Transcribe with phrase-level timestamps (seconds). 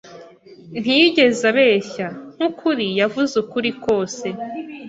[0.81, 2.07] Ntiyigeze abeshya.
[2.35, 4.27] Nkukuri, yavuze ukuri kose.